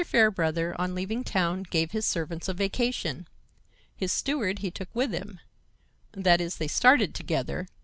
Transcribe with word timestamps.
Fairbrother, 0.03 0.73
on 0.81 0.95
leaving 0.95 1.23
town, 1.23 1.61
gave 1.61 1.91
his 1.91 2.07
servants 2.07 2.47
a 2.47 2.55
vacation. 2.55 3.27
His 3.95 4.11
steward 4.11 4.57
he 4.57 4.71
took 4.71 4.89
with 4.95 5.11
him,—that 5.13 6.41
is, 6.41 6.55
they 6.55 6.67
started 6.67 7.13
together. 7.13 7.67